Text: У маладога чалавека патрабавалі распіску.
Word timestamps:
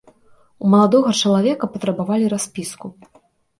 У 0.63 0.71
маладога 0.73 1.09
чалавека 1.21 1.71
патрабавалі 1.75 2.25
распіску. 2.35 2.95